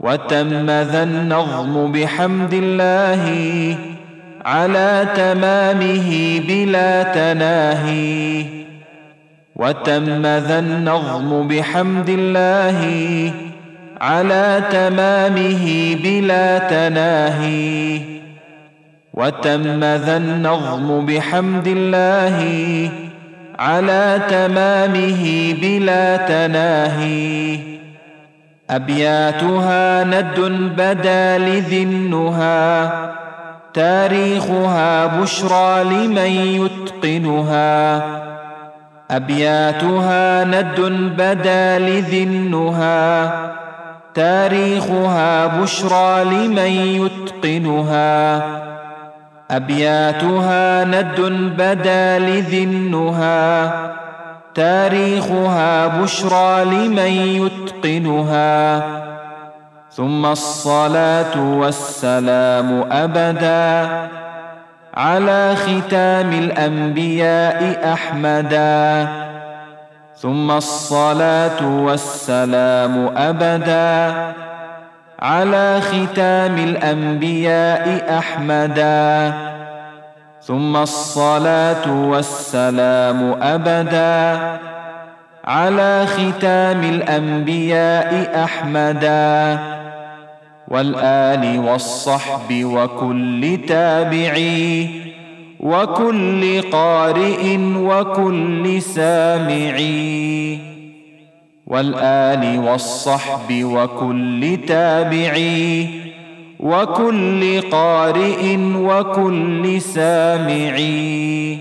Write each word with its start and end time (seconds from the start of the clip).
وتم 0.00 0.66
ذا 0.66 1.02
النظم 1.02 1.92
بحمد 1.92 2.54
الله 2.54 3.24
على 4.44 5.06
تمامه 5.16 6.40
بلا 6.48 7.02
تناهي. 7.02 8.44
وتم 9.56 10.22
ذا 10.22 10.58
النظم 10.58 11.48
بحمد 11.48 12.08
الله 12.08 12.80
على 14.00 14.62
تمامه 14.72 15.96
بلا 16.04 16.58
تناهي. 16.58 18.00
وتم 19.14 19.80
ذا 19.80 20.16
النظم 20.16 21.06
بحمد 21.06 21.66
الله 21.66 22.36
على 23.58 24.20
تمامه 24.30 25.54
بلا 25.62 26.16
تناهي. 26.16 27.58
أبياتها 28.70 30.04
ند 30.04 30.40
بدا 30.78 31.38
لذي 31.38 31.82
النهى 31.82 32.90
تاريخها 33.74 35.06
بشرى 35.06 35.84
لمن 35.84 36.32
يتقنها. 36.62 38.02
أبياتها 39.10 40.44
ند 40.44 40.80
بدا 41.18 41.78
لذي 41.78 42.22
النهى 42.22 43.30
تاريخها 44.14 45.46
بشرى 45.46 46.24
لمن 46.24 46.72
يتقنها. 47.02 48.42
أبياتها 49.50 50.84
ند 50.84 51.20
بدا 51.58 52.18
لذي 52.18 52.64
النهى 52.64 53.70
تاريخها 54.54 55.86
بشرى 55.86 56.64
لمن 56.64 57.12
يتقنها. 57.42 58.82
ثم 59.90 60.26
الصلاة 60.26 61.34
والسلام 61.58 62.84
أبدا 62.92 63.88
على 64.94 65.56
ختام 65.56 66.32
الأنبياء 66.32 67.92
أحمدا. 67.92 69.08
ثم 70.16 70.50
الصلاة 70.50 71.60
والسلام 71.66 73.12
أبدا 73.16 74.14
على 75.22 75.80
ختام 75.80 76.58
الأنبياء 76.58 78.18
أحمدا. 78.18 79.49
ثم 80.42 80.76
الصلاة 80.76 82.08
والسلام 82.08 83.36
أبدا. 83.42 84.58
على 85.44 86.06
ختام 86.06 86.84
الأنبياء 86.84 88.44
أحمدا. 88.44 89.58
والآل 90.68 91.58
والصحب 91.58 92.64
وكل 92.64 93.58
تابعي. 93.68 94.88
وكل 95.60 96.62
قارئ 96.72 97.56
وكل 97.76 98.82
سامعي. 98.82 100.58
والآل 101.66 102.58
والصحب 102.58 103.64
وكل 103.64 104.58
تابعي. 104.68 106.09
وكل 106.60 107.60
قارئ 107.60 108.56
وكل 108.76 109.80
سامعي 109.80 111.58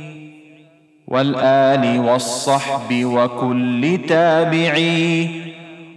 والآل 1.07 1.99
والصحب 1.99 3.05
وكل 3.05 3.99
تابعي 4.07 5.29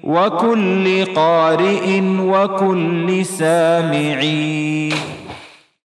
وكل 0.04 1.04
قارئ 1.04 2.00
وكل 2.20 3.26
سامعي 3.26 4.88